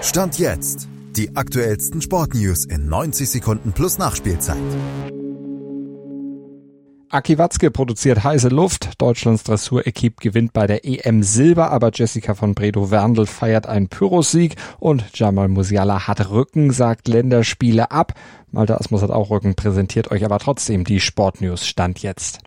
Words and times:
Stand 0.00 0.38
jetzt. 0.38 0.88
Die 1.16 1.34
aktuellsten 1.34 2.00
Sportnews 2.00 2.64
in 2.64 2.88
90 2.88 3.28
Sekunden 3.28 3.72
plus 3.72 3.98
Nachspielzeit. 3.98 4.56
Aki 7.10 7.38
Watzke 7.38 7.72
produziert 7.72 8.22
heiße 8.22 8.48
Luft. 8.48 8.90
Deutschlands 8.98 9.42
Dressurequipe 9.42 10.22
gewinnt 10.22 10.52
bei 10.52 10.68
der 10.68 10.84
EM 10.84 11.24
Silber, 11.24 11.72
aber 11.72 11.90
Jessica 11.92 12.34
von 12.34 12.54
Bredow-Werndl 12.54 13.26
feiert 13.26 13.66
einen 13.66 13.88
Pyrrhus-Sieg 13.88 14.54
und 14.78 15.04
Jamal 15.14 15.48
Musiala 15.48 16.06
hat 16.06 16.30
Rücken, 16.30 16.70
sagt 16.70 17.08
Länderspiele 17.08 17.90
ab. 17.90 18.14
Malte 18.52 18.78
Asmus 18.78 19.02
hat 19.02 19.10
auch 19.10 19.30
Rücken, 19.30 19.56
präsentiert 19.56 20.12
euch 20.12 20.24
aber 20.24 20.38
trotzdem 20.38 20.84
die 20.84 21.00
Sportnews 21.00 21.66
Stand 21.66 22.00
jetzt. 22.02 22.38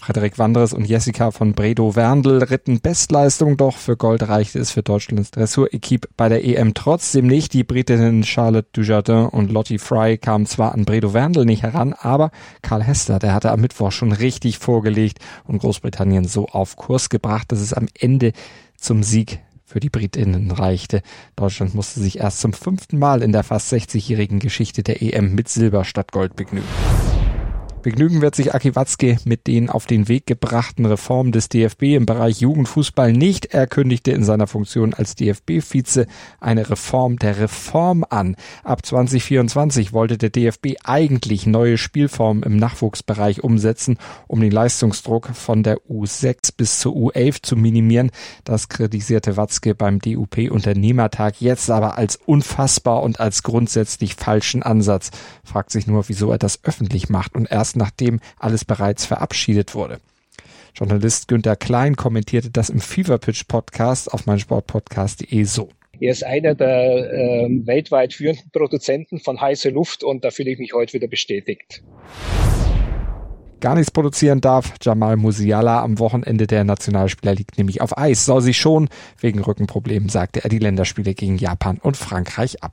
Frederik 0.00 0.38
Wandres 0.38 0.72
und 0.72 0.86
Jessica 0.88 1.30
von 1.30 1.52
Bredow-Werndl 1.52 2.44
ritten 2.44 2.80
Bestleistung, 2.80 3.58
doch 3.58 3.76
für 3.76 3.98
Gold 3.98 4.26
reichte 4.26 4.58
es 4.58 4.70
für 4.70 4.82
Deutschlands 4.82 5.30
Dressurequipe 5.30 6.08
bei 6.16 6.30
der 6.30 6.42
EM 6.44 6.72
trotzdem 6.72 7.26
nicht. 7.26 7.52
Die 7.52 7.64
Britinnen 7.64 8.24
Charlotte 8.24 8.68
Dujardin 8.72 9.26
und 9.26 9.52
Lottie 9.52 9.78
Fry 9.78 10.16
kamen 10.16 10.46
zwar 10.46 10.72
an 10.72 10.86
Bredow-Werndl 10.86 11.44
nicht 11.44 11.62
heran, 11.62 11.92
aber 11.92 12.30
Karl 12.62 12.82
Hester, 12.82 13.18
der 13.18 13.34
hatte 13.34 13.52
am 13.52 13.60
Mittwoch 13.60 13.92
schon 13.92 14.12
richtig 14.12 14.58
vorgelegt 14.58 15.18
und 15.44 15.58
Großbritannien 15.58 16.24
so 16.24 16.46
auf 16.46 16.76
Kurs 16.76 17.10
gebracht, 17.10 17.52
dass 17.52 17.60
es 17.60 17.74
am 17.74 17.86
Ende 17.98 18.32
zum 18.78 19.02
Sieg 19.02 19.40
für 19.66 19.80
die 19.80 19.90
Britinnen 19.90 20.50
reichte. 20.50 21.02
Deutschland 21.36 21.74
musste 21.74 22.00
sich 22.00 22.18
erst 22.18 22.40
zum 22.40 22.54
fünften 22.54 22.98
Mal 22.98 23.22
in 23.22 23.32
der 23.32 23.44
fast 23.44 23.72
60-jährigen 23.72 24.40
Geschichte 24.40 24.82
der 24.82 25.02
EM 25.02 25.34
mit 25.34 25.48
Silber 25.48 25.84
statt 25.84 26.10
Gold 26.10 26.36
begnügen. 26.36 26.66
Begnügen 27.82 28.20
wird 28.20 28.34
sich 28.34 28.54
Aki 28.54 28.76
Watzke 28.76 29.16
mit 29.24 29.46
den 29.46 29.70
auf 29.70 29.86
den 29.86 30.06
Weg 30.06 30.26
gebrachten 30.26 30.84
Reformen 30.84 31.32
des 31.32 31.48
DFB 31.48 31.94
im 31.94 32.04
Bereich 32.04 32.40
Jugendfußball 32.40 33.12
nicht. 33.12 33.46
Er 33.46 33.66
kündigte 33.66 34.10
in 34.10 34.22
seiner 34.22 34.46
Funktion 34.46 34.92
als 34.92 35.14
DFB-Vize 35.14 36.06
eine 36.40 36.68
Reform 36.68 37.18
der 37.18 37.38
Reform 37.38 38.04
an. 38.08 38.36
Ab 38.64 38.84
2024 38.84 39.94
wollte 39.94 40.18
der 40.18 40.28
DFB 40.28 40.76
eigentlich 40.84 41.46
neue 41.46 41.78
Spielformen 41.78 42.42
im 42.42 42.56
Nachwuchsbereich 42.56 43.42
umsetzen, 43.42 43.96
um 44.26 44.40
den 44.40 44.50
Leistungsdruck 44.50 45.30
von 45.34 45.62
der 45.62 45.78
U6 45.88 46.50
bis 46.56 46.80
zur 46.80 46.94
U11 46.94 47.42
zu 47.42 47.56
minimieren. 47.56 48.10
Das 48.44 48.68
kritisierte 48.68 49.38
Watzke 49.38 49.74
beim 49.74 50.00
DUP-Unternehmertag 50.00 51.40
jetzt 51.40 51.70
aber 51.70 51.96
als 51.96 52.16
unfassbar 52.16 53.02
und 53.02 53.20
als 53.20 53.42
grundsätzlich 53.42 54.16
falschen 54.16 54.62
Ansatz. 54.62 55.10
Fragt 55.44 55.70
sich 55.70 55.86
nur, 55.86 56.08
wieso 56.08 56.30
er 56.30 56.38
das 56.38 56.62
öffentlich 56.64 57.08
macht 57.08 57.34
und 57.34 57.50
erst 57.50 57.69
erst 57.70 57.76
nachdem 57.76 58.20
alles 58.38 58.64
bereits 58.64 59.06
verabschiedet 59.06 59.74
wurde. 59.74 60.00
Journalist 60.74 61.28
Günter 61.28 61.56
Klein 61.56 61.96
kommentierte 61.96 62.50
das 62.50 62.70
im 62.70 62.80
Fever 62.80 63.18
Pitch 63.18 63.46
Podcast 63.46 64.12
auf 64.12 64.26
meinsportpodcast.de 64.26 65.44
so. 65.44 65.68
Er 66.00 66.12
ist 66.12 66.24
einer 66.24 66.54
der 66.54 67.12
äh, 67.12 67.48
weltweit 67.66 68.14
führenden 68.14 68.50
Produzenten 68.52 69.20
von 69.20 69.40
heißer 69.40 69.70
Luft 69.70 70.02
und 70.02 70.24
da 70.24 70.30
fühle 70.30 70.50
ich 70.50 70.58
mich 70.58 70.72
heute 70.72 70.94
wieder 70.94 71.08
bestätigt. 71.08 71.82
Gar 73.60 73.74
nichts 73.74 73.90
produzieren 73.90 74.40
darf 74.40 74.74
Jamal 74.80 75.16
Musiala 75.16 75.82
am 75.82 75.98
Wochenende. 75.98 76.46
Der 76.46 76.64
Nationalspieler 76.64 77.34
liegt 77.34 77.58
nämlich 77.58 77.82
auf 77.82 77.98
Eis. 77.98 78.24
Soll 78.24 78.40
sich 78.40 78.56
schon. 78.56 78.88
Wegen 79.20 79.40
Rückenproblemen 79.40 80.08
sagte 80.08 80.42
er 80.42 80.48
die 80.48 80.58
Länderspiele 80.58 81.12
gegen 81.12 81.36
Japan 81.36 81.78
und 81.82 81.98
Frankreich 81.98 82.62
ab. 82.62 82.72